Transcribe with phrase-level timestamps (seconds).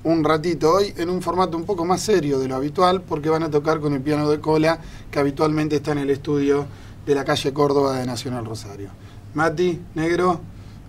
[0.03, 3.43] un ratito hoy en un formato un poco más serio de lo habitual, porque van
[3.43, 4.79] a tocar con el piano de cola
[5.11, 6.65] que habitualmente está en el estudio
[7.05, 8.89] de la calle Córdoba de Nacional Rosario.
[9.33, 10.41] Mati, Negro,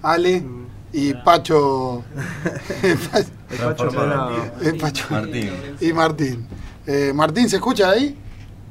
[0.03, 0.45] Ale
[0.93, 2.03] y Pacho.
[3.63, 3.89] Pacho
[4.63, 5.51] el Pacho Martín.
[5.81, 6.47] y Martín.
[6.87, 8.19] Eh, Martín, ¿se escucha ahí?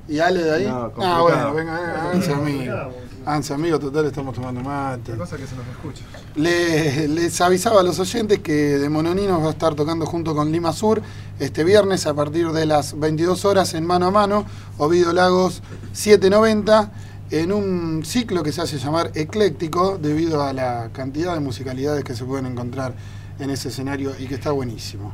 [0.08, 0.68] ¿Y Ale de ahí?
[0.68, 2.90] No, ah, bueno, venga, venga.
[3.24, 5.16] Háganse amigos, total, estamos tomando mate.
[5.16, 6.04] cosa que se nos escucha.
[6.36, 10.52] Le- les avisaba a los oyentes que de Mononinos va a estar tocando junto con
[10.52, 11.02] Lima Sur
[11.40, 14.46] este viernes a partir de las 22 horas en mano a mano,
[14.80, 15.62] Ovidio Lagos
[15.94, 16.92] 790,
[17.32, 22.16] en un ciclo que se hace llamar ecléctico debido a la cantidad de musicalidades que
[22.16, 22.94] se pueden encontrar
[23.40, 25.14] en ese escenario y que está buenísimo.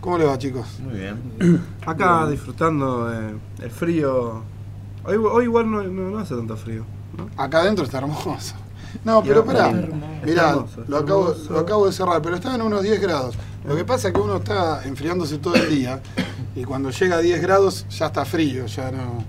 [0.00, 0.66] ¿Cómo le va, chicos?
[0.82, 1.62] Muy bien.
[1.86, 4.42] Acá disfrutando eh, el frío.
[5.04, 6.84] Hoy, hoy igual no, no- no hace tanto frío.
[7.16, 7.30] ¿no?
[7.42, 8.54] Acá adentro está hermoso.
[9.04, 9.96] No, pero hermoso.
[10.24, 11.52] mirá, Hermoso, lo acabo, hermoso.
[11.52, 13.34] lo acabo de cerrar, pero está en unos 10 grados.
[13.66, 16.00] Lo que pasa es que uno está enfriándose todo el día
[16.54, 19.24] y cuando llega a 10 grados ya está frío, ya no,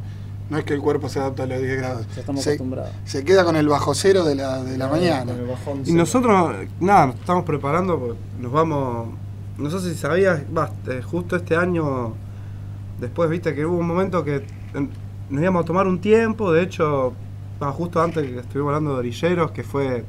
[0.49, 2.07] no es que el cuerpo se adapta a los 10 grados.
[2.13, 2.91] Ya estamos Se, acostumbrados.
[3.05, 5.31] se queda con el bajo cero de la, de la mañana.
[5.31, 5.97] Con el bajón Y cero.
[5.97, 9.09] nosotros, nada, nos estamos preparando, porque nos vamos.
[9.57, 10.41] No sé si sabías,
[10.87, 12.13] eh, justo este año,
[12.99, 14.89] después viste que hubo un momento que en-
[15.29, 17.13] nos íbamos a tomar un tiempo, de hecho,
[17.59, 20.05] justo antes que estuvimos hablando de Orilleros, que fue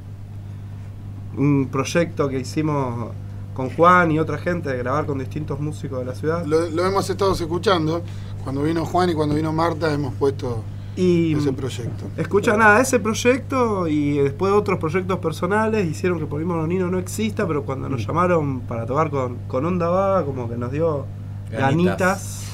[1.36, 3.10] un proyecto que hicimos
[3.54, 6.44] con Juan y otra gente de grabar con distintos músicos de la ciudad.
[6.44, 8.02] Lo, lo hemos estado escuchando.
[8.46, 10.62] Cuando vino Juan y cuando vino Marta hemos puesto
[10.94, 12.04] Y ese proyecto.
[12.16, 17.00] Escucha nada, ese proyecto y después otros proyectos personales hicieron que por ahí Mononino no
[17.00, 21.06] exista, pero cuando nos llamaron para tocar con, con Onda Va, como que nos dio
[21.50, 21.66] ganitas,
[21.98, 22.44] Ganitas.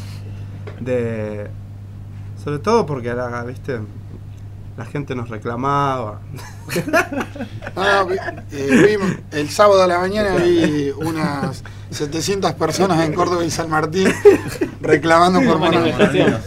[0.81, 1.51] de.
[2.43, 3.81] Sobre todo porque a la, viste,
[4.77, 6.21] la gente nos reclamaba.
[7.77, 8.05] Ah,
[8.53, 13.71] eh, vi- el sábado a la mañana vi unas 700 personas en Córdoba y San
[13.71, 14.09] Martín
[14.81, 15.59] reclamando por.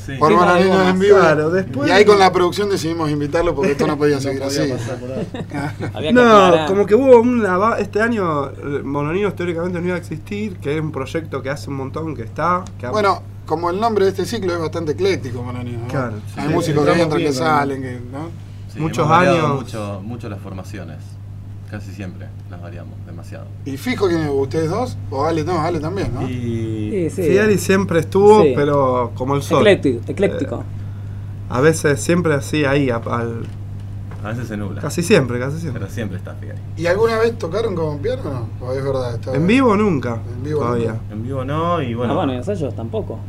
[0.05, 0.13] Sí.
[0.19, 1.17] Por en vivo.
[1.17, 4.41] Claro, después- Y ahí con la producción decidimos invitarlo porque esto no podía No seguir
[4.43, 4.71] podía así.
[4.73, 5.89] ahí.
[5.93, 7.77] Había que No, como que hubo una.
[7.79, 11.69] Este año eh, Mononinos teóricamente no iba a existir, que es un proyecto que hace
[11.69, 12.63] un montón que está.
[12.79, 15.81] Que ha- Bueno, como el nombre de este ciclo es bastante ecléctico, Mononinos.
[15.83, 15.87] ¿no?
[15.87, 16.33] Claro, sí.
[16.39, 18.29] Hay Sí, músicos que entran, que salen, que, ¿no?
[18.73, 19.55] Sí, Muchos años.
[19.55, 20.97] Mucho, mucho las formaciones.
[21.71, 23.45] Casi siempre las variamos, demasiado.
[23.65, 26.21] Y fijo que ustedes dos, o Ale, no, Ale también, ¿no?
[26.29, 27.21] Y Sí, sí.
[27.23, 28.53] Fieri siempre estuvo, Sí.
[28.55, 29.59] pero como el sol.
[29.67, 30.01] Ecléctico.
[30.11, 30.63] ecléctico.
[31.49, 33.43] A veces siempre así, ahí, a- al,
[34.23, 34.81] a veces se nubla.
[34.81, 35.81] casi siempre, casi siempre.
[35.81, 36.59] Pero siempre está Figari.
[36.77, 38.49] ¿Y alguna vez tocaron con piano o no?
[38.67, 39.15] ¿O es verdad?
[39.15, 40.91] Está- En vivo nunca, En vivo todavía.
[40.93, 41.13] nunca.
[41.13, 42.13] En vivo no, y bueno.
[42.13, 43.19] ah, bueno, y ensayos tampoco.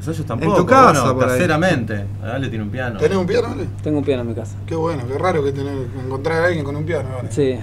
[0.00, 0.56] Ensayos tampoco.
[0.56, 1.38] tu casa, bueno, por ahí.
[1.38, 2.04] caseramente.
[2.22, 2.98] Ale tiene un piano.
[2.98, 3.66] ¿Tenés un piano, Ale?
[3.82, 4.56] Tengo un piano en mi casa.
[4.66, 5.74] Qué bueno, qué raro que tener,
[6.04, 7.08] encontrar a alguien con un piano.
[7.18, 7.30] Ale.
[7.30, 7.58] Sí.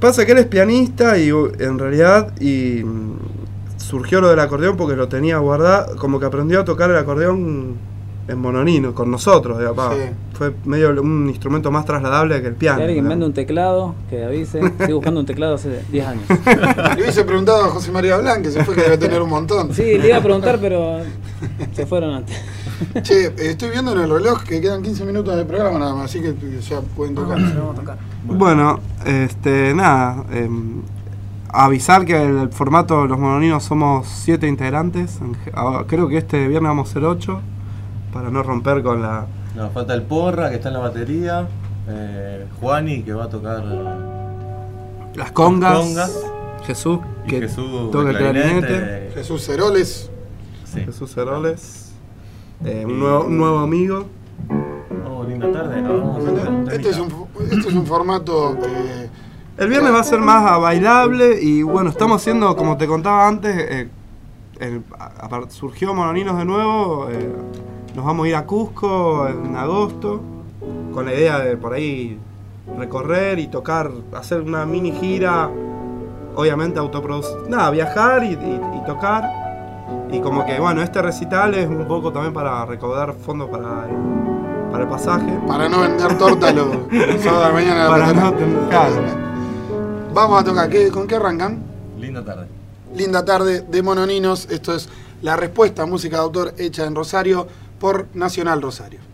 [0.00, 3.18] Pasa que él es pianista y uh, en realidad y mm,
[3.76, 7.76] surgió lo del acordeón porque lo tenía guardado, como que aprendió a tocar el acordeón
[8.28, 9.94] en mononino, con nosotros, digamos, pa.
[9.94, 10.00] Sí.
[10.34, 12.78] fue medio un instrumento más trasladable que el piano.
[12.78, 14.60] Si alguien vende un teclado, que avise.
[14.60, 16.24] Estoy buscando un teclado hace 10 años.
[16.96, 19.74] Le hubiese preguntado a José María Blanc, que se fue que debe tener un montón.
[19.74, 20.98] Sí, le iba a preguntar, pero
[21.72, 22.36] se fueron antes.
[23.02, 26.20] Che, estoy viendo en el reloj que quedan 15 minutos de programa nada más, así
[26.20, 27.38] que ya pueden tocar.
[28.24, 30.82] Bueno, este, nada, em,
[31.48, 35.20] avisar que el, formato de los mononinos somos siete integrantes.
[35.20, 37.40] en ge- ah, Creo que este viernes vamos a ser ocho,
[38.12, 39.26] para no romper con la...
[39.56, 41.46] No, falta el Porra que está en la batería.
[41.88, 43.62] Eh, Juani que va a tocar.
[43.64, 45.78] eh, Las congas.
[45.78, 46.24] congas.
[46.66, 48.66] Jesús, Y que Jesús toca el clarinete.
[48.66, 49.10] clarinete.
[49.14, 50.10] Jesús Ceroles.
[50.64, 50.80] Sí.
[50.80, 51.92] Jesús Heroles.
[52.64, 54.06] eh, un, nuevo, un nuevo amigo.
[55.10, 55.82] Oh, linda tarde.
[55.84, 57.12] Ah, vamos un Este es un,
[57.50, 58.56] este es un formato.
[58.64, 59.10] eh,
[59.58, 63.26] El viernes va a ser más a bailable y bueno, estamos haciendo, como te contaba
[63.28, 63.88] antes, eh,
[64.60, 67.28] el- a- a- surgió Mononinos de nuevo, eh,
[67.94, 70.20] nos vamos a ir a Cusco en agosto,
[70.92, 72.18] con la idea de por ahí
[72.78, 75.50] recorrer y tocar, hacer una mini gira,
[76.34, 79.24] obviamente autoproducir, nada, viajar y, y- y tocar.
[80.10, 84.70] Y como que, bueno, este recital es un poco también para recaudar fondos para el,
[84.70, 85.38] para el pasaje.
[85.46, 86.66] Para no vender torta los
[87.22, 87.88] sábados de la mañana.
[87.88, 88.94] Para no tener- claro.
[90.14, 90.68] Vamos a tocar.
[90.70, 91.62] ¿Qué- ¿Con qué arrancan?
[91.98, 92.46] Linda tarde.
[92.94, 94.48] Linda tarde de Mononinos.
[94.50, 94.88] Esto es
[95.22, 97.46] la respuesta música de autor hecha en Rosario
[97.82, 99.11] por Nacional Rosario.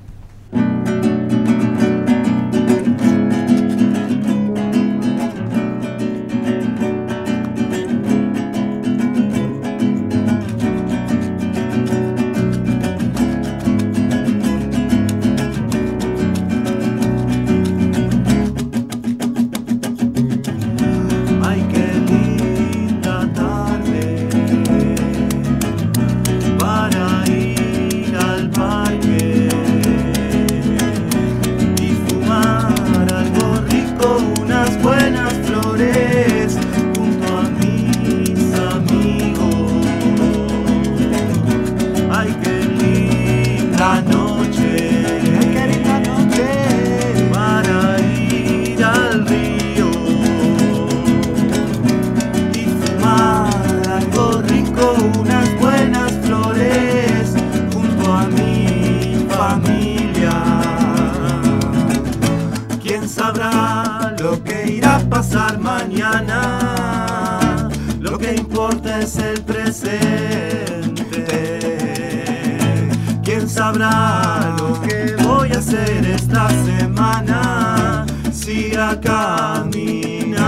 [75.59, 78.07] Hacer esta semana?
[78.33, 80.39] Si a caminar.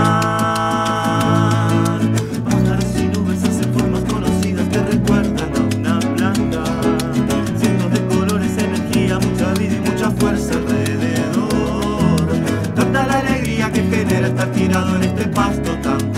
[2.49, 6.63] Pájaros y nubes hacen formas conocidas que recuerdan a una planta.
[7.59, 12.27] Cientos de colores, energía, mucha vida y mucha fuerza alrededor.
[12.73, 16.10] Tanta la alegría que genera estar tirado en este pasto tan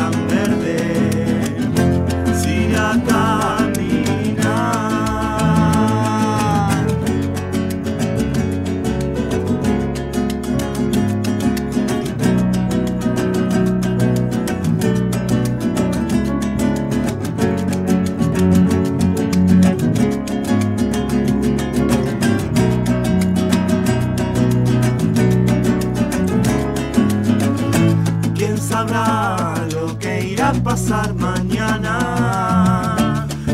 [30.62, 31.96] pasar mañana?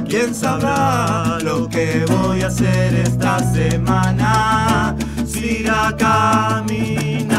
[0.07, 4.95] ¿Quién sabrá lo que voy a hacer esta semana?
[5.25, 7.35] Si ir a caminar.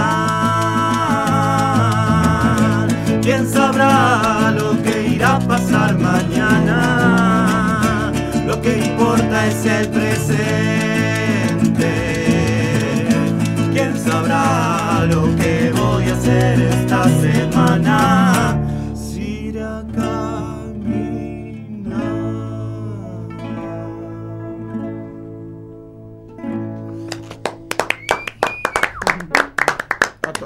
[3.22, 6.82] ¿Quién sabrá lo que irá a pasar mañana?
[8.46, 11.25] Lo que importa es el presente.
[17.06, 18.62] Esta semana?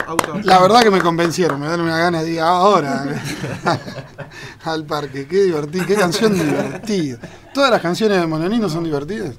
[0.07, 3.05] A La verdad que me convencieron, me dan una gana de ir ahora
[4.65, 5.27] al parque.
[5.27, 7.19] Qué divertido, qué canción divertida.
[7.55, 9.37] Todas las canciones de Mononino son divertidas.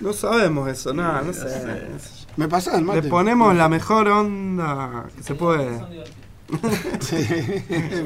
[0.00, 1.48] No sabemos eso, nada, no sé.
[2.36, 3.02] Me pasás el mate.
[3.02, 5.80] Le ponemos la mejor onda que se puede.
[7.00, 7.16] Sí,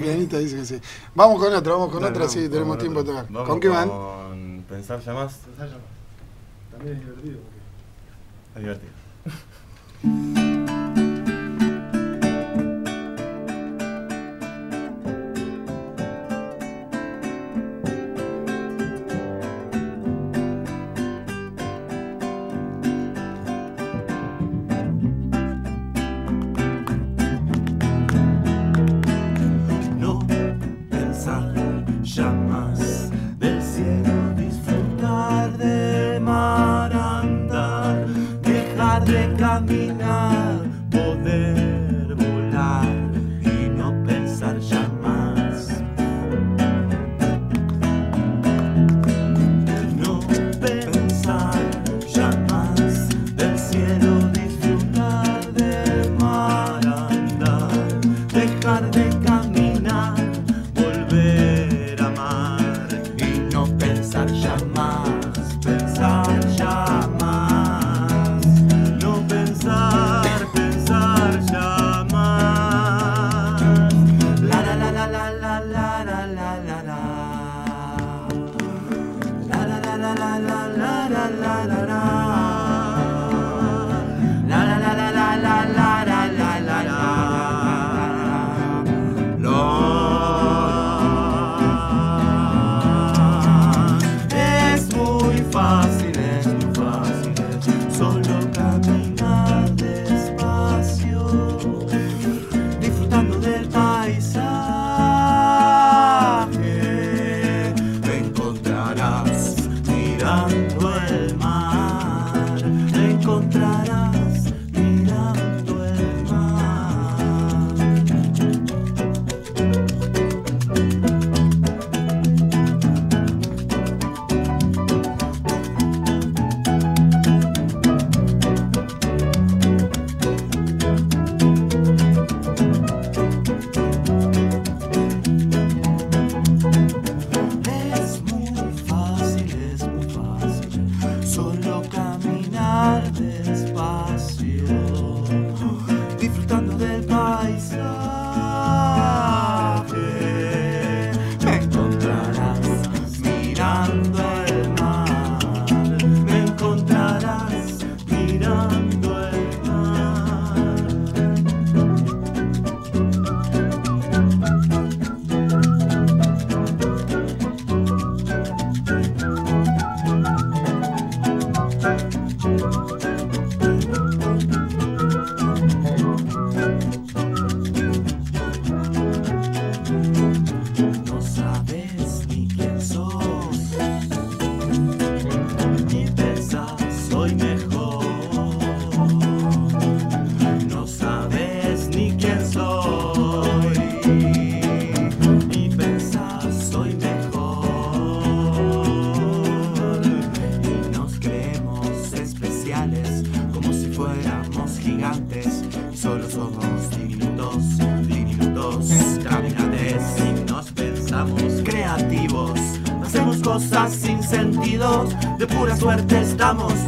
[0.01, 0.81] Pianista dice que sí.
[1.15, 3.47] Vamos con otra, vamos con Dale, otra, sí, vamos, tenemos Vamos tiempo de con tocar.
[3.47, 3.89] ¿Con qué van?
[3.89, 5.41] Con pensar ya más.
[6.71, 7.39] También es divertido.
[8.55, 10.43] Es divertido.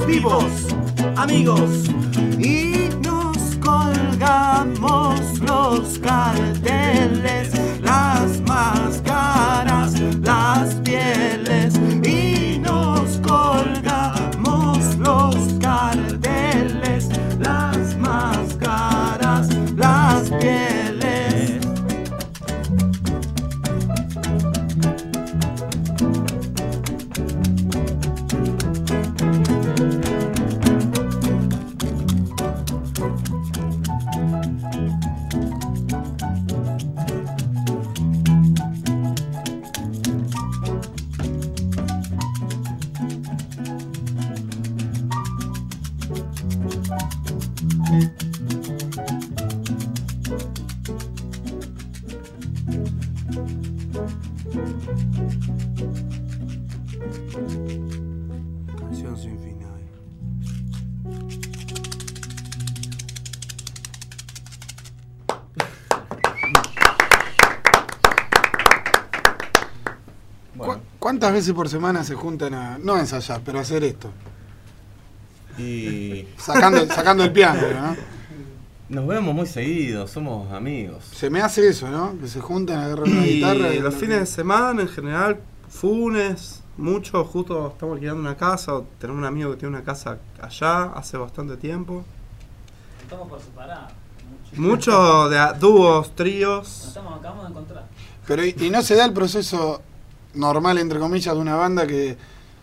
[0.09, 0.67] vivos,
[1.17, 1.98] amigos.
[70.99, 74.11] ¿Cuántas veces por semana se juntan a, no a ensayar, pero a hacer esto?
[75.59, 77.97] y Sacando, sacando el piano, ¿no?
[78.89, 81.05] nos vemos muy seguidos, somos amigos.
[81.13, 82.19] Se me hace eso, ¿no?
[82.19, 83.75] Que se juntan, agarran una Y guitarra.
[83.75, 89.19] los fines de semana, en general, funes, mucho, justo estamos alquilando una casa, o tenemos
[89.19, 92.03] un amigo que tiene una casa allá hace bastante tiempo.
[93.03, 93.89] Estamos por separar.
[94.57, 96.85] Mucho de dúos, Nos tríos.
[96.89, 97.85] estamos, acabamos de encontrar.
[98.27, 99.83] Pero y, y no se da el proceso
[100.35, 102.17] normal, entre comillas, de una banda que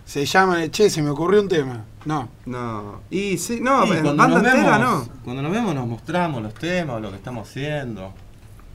[0.05, 1.85] se llama, che, se me ocurrió un tema.
[2.05, 2.29] No.
[2.45, 3.01] No.
[3.09, 5.13] Y sí, no, Y en cuando banda entera vemos, no.
[5.23, 8.13] Cuando nos vemos nos mostramos los temas, lo que estamos haciendo.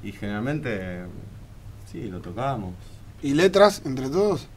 [0.03, 1.05] Y generalmente,
[1.91, 2.75] sí, lo tocamos.
[3.23, 4.49] ¿Y letras entre todos?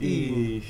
[0.00, 0.62] Y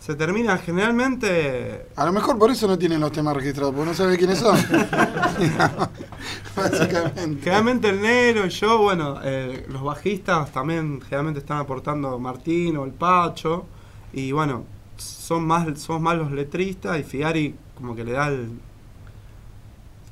[0.00, 1.86] Se termina generalmente.
[1.96, 4.56] A lo mejor por eso no tienen los temas registrados, porque no sabe quiénes son.
[6.56, 7.42] Básicamente.
[7.42, 12.84] Generalmente el negro y yo, bueno, eh, los bajistas también generalmente están aportando Martín o
[12.84, 13.66] el Pacho.
[14.12, 14.64] Y bueno,
[14.96, 18.50] son más, somos más los letristas y Figari como que le da el-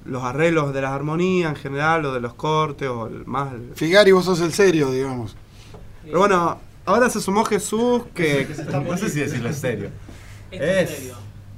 [0.04, 3.52] los arreglos de las armonías en general o de los cortes o el, más...
[3.54, 5.34] el- Figari, vos sos el serio, digamos.
[6.04, 8.48] Pero bueno, ahora se sumó Jesús que...
[8.86, 9.90] no sé si decirlo en serio.
[10.50, 11.14] Es serio.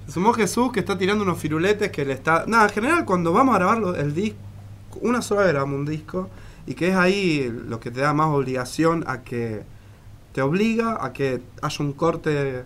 [0.06, 2.44] Se sumó Jesús que está tirando unos firuletes que le está...
[2.46, 4.38] Nada, en general cuando vamos a grabarlo, el disco,
[5.02, 6.28] una sola vez grabamos un disco
[6.66, 9.62] y que es ahí lo que te da más obligación a que
[10.32, 12.64] te obliga a que haya un corte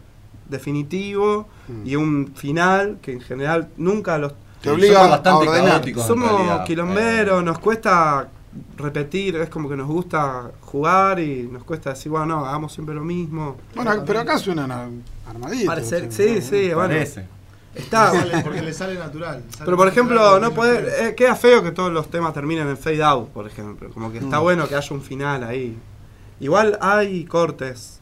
[0.49, 1.87] definitivo Mm.
[1.87, 4.33] y un final que en general nunca los...
[4.61, 5.71] Te obliga somos a bastante ordenar.
[5.71, 6.03] caóticos.
[6.03, 8.29] en Somos quilomberos, nos cuesta
[8.77, 12.95] repetir, es como que nos gusta jugar y nos cuesta decir, bueno, no, hagamos siempre
[12.95, 13.57] lo mismo.
[13.75, 15.67] Bueno, pero acá suenan armaditos.
[15.67, 16.41] Parece- o sea, sí, ¿no?
[16.43, 16.89] sí, bueno.
[16.89, 17.27] Parece.
[17.75, 19.43] Está, Sale- porque le sale natural.
[19.51, 22.69] sale Pero por ejemplo, natural, no que- eh, queda feo que todos los temas terminen
[22.69, 23.89] en fade out, por ejemplo.
[23.91, 24.43] Como que está Mm.
[24.43, 25.79] bueno que haya un final ahí.
[26.41, 28.01] Igual hay cortes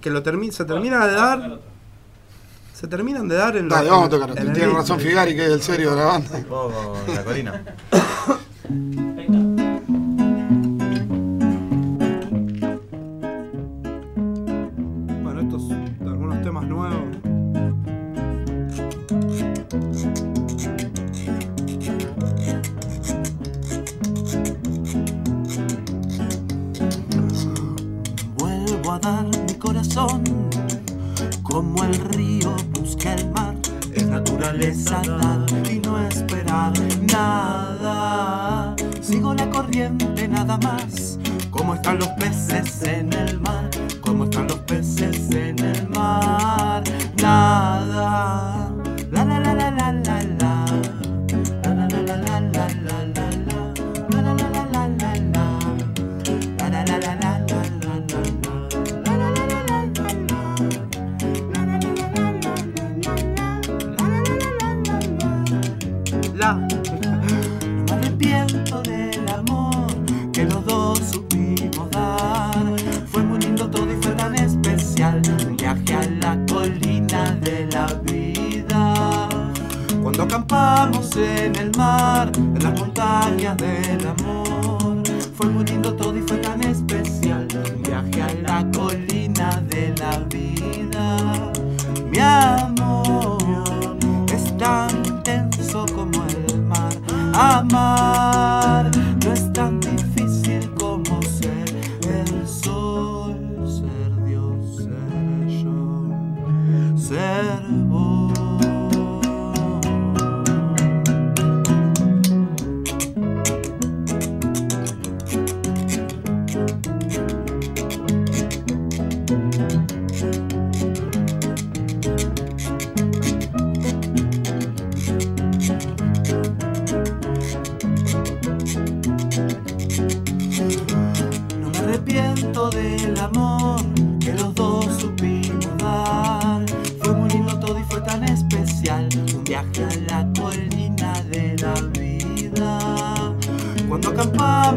[0.00, 1.60] que lo termi se termina de dar,
[2.72, 4.32] se terminan de dar en lo- Dale, vamos a tocar.
[4.34, 6.42] Tiene razón Figari, que es el serio de la banda.
[6.48, 7.62] Con la colina.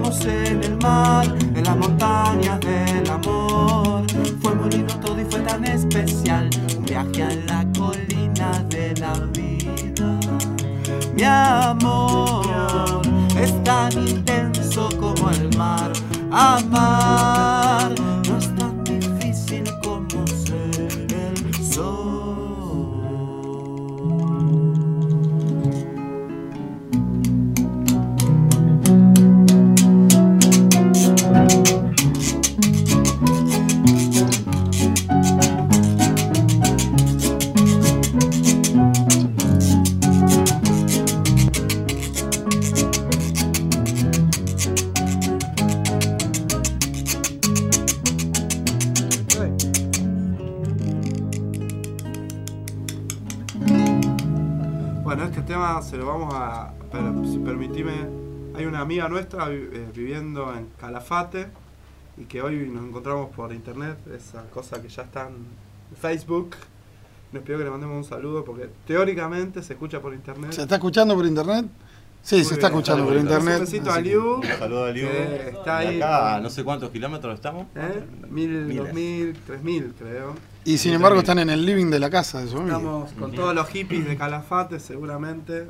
[0.04, 4.04] en el mar, en las montañas del amor.
[4.42, 6.50] Fue muy lindo todo y fue tan especial.
[6.78, 10.20] Un viaje a la colina de la vida.
[11.16, 13.02] Mi amor
[13.40, 15.94] es tan intenso como el mar.
[16.32, 17.33] Amar
[55.24, 56.74] Bueno, este tema se lo vamos a.
[56.92, 57.94] Pero si permitime,
[58.56, 61.48] hay una amiga nuestra eh, viviendo en Calafate
[62.18, 65.36] y que hoy nos encontramos por internet, esa cosa que ya está en
[66.02, 66.58] Facebook.
[67.32, 70.52] Nos pidió que le mandemos un saludo porque teóricamente se escucha por internet.
[70.52, 71.68] ¿Se está escuchando por internet?
[72.22, 73.60] Sí, Muy se está bien, escuchando por Un internet.
[73.62, 74.34] besito a así que- Liu.
[74.36, 75.08] Un saludo a Liu.
[75.08, 76.02] que está ahí.
[76.02, 77.68] acá, no sé cuántos kilómetros estamos.
[77.76, 78.04] ¿Eh?
[78.30, 78.78] Mil, Miles.
[78.78, 80.36] dos mil, tres mil, creo.
[80.66, 82.78] Y sin embargo están en el living de la casa de su amigo.
[82.78, 85.68] Estamos con todos los hippies de Calafate, seguramente.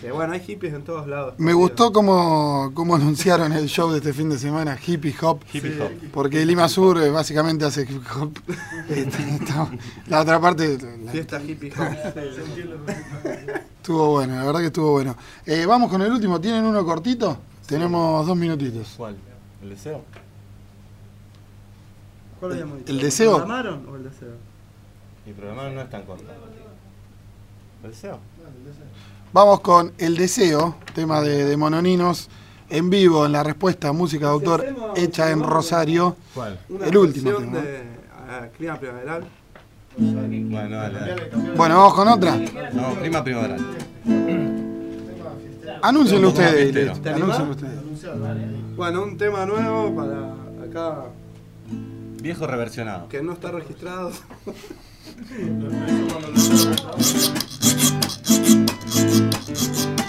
[0.00, 1.34] Que bueno, hay hippies en todos lados.
[1.38, 5.40] Me gustó cómo, cómo anunciaron el show de este fin de semana, Hippie Hop.
[5.52, 5.78] Hippie Sí.
[5.80, 5.90] hop.
[6.12, 8.32] Porque Lima Sur eh, básicamente hace hip hop.
[8.90, 9.38] Este,
[10.08, 11.72] la otra parte la- Fiesta hippie.
[13.76, 15.16] estuvo bueno, la verdad que estuvo bueno.
[15.46, 17.38] Eh, vamos con el último, ¿tienen uno cortito?
[17.66, 18.94] Tenemos dos minutitos.
[18.96, 19.16] ¿Cuál?
[19.62, 20.04] ¿El deseo?
[22.40, 22.92] ¿Cuál habíamos dicho?
[22.92, 23.30] ¿El deseo?
[23.32, 24.28] ¿Lo programaron o el deseo?
[25.24, 26.24] Mi programa no es tan corto.
[27.82, 28.18] ¿El deseo?
[29.32, 32.28] Vamos con El Deseo, tema de, de Mononinos,
[32.70, 34.64] en vivo en la respuesta música de autor
[34.96, 36.16] hecha en Rosario.
[36.34, 36.58] ¿Cuál?
[36.68, 37.58] Una El último tema.
[37.60, 37.82] de
[38.56, 39.24] Clima Primaveral.
[39.98, 41.30] Bueno, dale, dale.
[41.56, 42.36] Bueno, vamos con otra.
[42.72, 43.60] No, prima primaveral.
[45.82, 46.74] Anúncienlo ustedes.
[47.06, 48.76] anúncienlo ustedes.
[48.76, 50.32] Bueno, un tema nuevo para
[50.64, 51.04] acá
[52.26, 53.08] Viejo reversionado.
[53.08, 54.10] que no está registrado.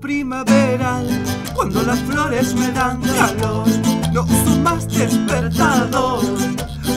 [0.00, 1.06] primaveral,
[1.54, 3.66] cuando las flores me dan calor.
[4.12, 6.24] No uso más despertador,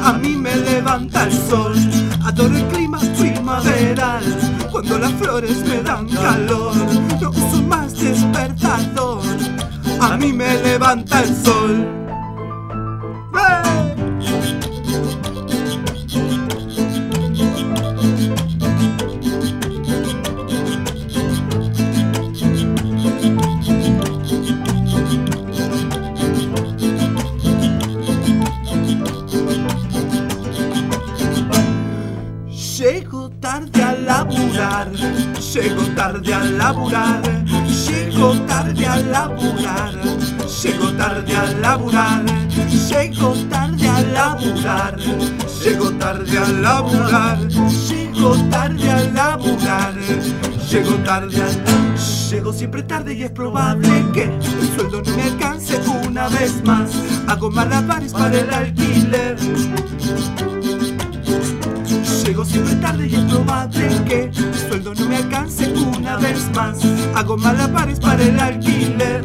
[0.03, 1.73] a mí me levanta el sol.
[2.25, 4.23] Adoro el clima primaveral,
[4.71, 6.75] cuando las flores me dan calor.
[7.21, 9.23] No uso más despertador,
[10.01, 11.99] a mí me levanta el sol.
[34.59, 34.91] Laburar,
[35.53, 37.21] llego tarde a laburar,
[37.87, 39.93] llego tarde a laburar,
[40.63, 42.25] llego tarde a laburar,
[42.89, 44.97] llego tarde a laburar,
[45.63, 49.93] llego tarde a laburar, llego tarde a laburar,
[50.69, 51.79] llego tarde a
[52.29, 56.91] Llego siempre tarde y es probable que el sueldo no me alcance una vez más.
[57.27, 59.35] Hago malabares para el alquiler.
[62.29, 66.77] Llego siempre tarde y es probable que el sueldo no me alcance una vez más.
[67.15, 69.23] Hago malabares para el alquiler.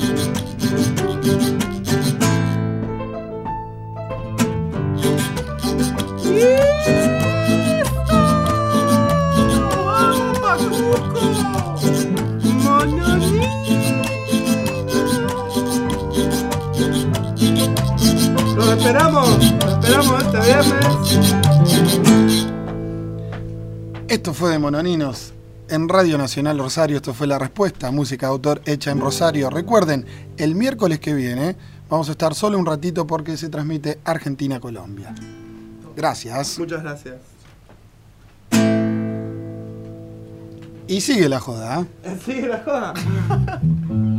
[18.57, 21.44] Los esperamos, los esperamos este viernes.
[24.15, 25.35] Esto fue de Mononinos
[25.69, 26.99] en Radio Nacional Rosario.
[26.99, 29.51] Esto fue la respuesta, música de autor hecha en Rosario.
[29.51, 31.57] Recuerden, el miércoles que viene
[31.91, 35.17] vamos a estar solo un ratito porque se transmite Argentina-Colombia.
[35.97, 36.61] Gracias.
[36.61, 37.17] Muchas gracias.
[40.87, 41.81] Y sigue la joda.
[42.05, 42.17] ¿eh?
[42.25, 42.95] Sí, la joda.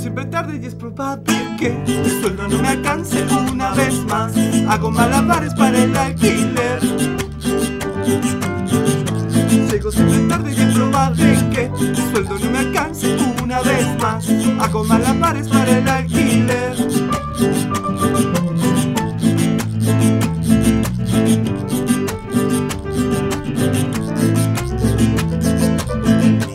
[0.00, 4.32] Siempre tarde y es probable que el sueldo no me alcance una vez más.
[4.68, 6.80] Hago malabares para el alquiler.
[9.70, 14.28] Llego siempre tarde y es probable que el sueldo no me alcance una vez más.
[14.60, 16.76] Hago malabares para el alquiler.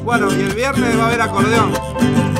[0.04, 2.31] Bueno, y el viernes va a haber acordeón.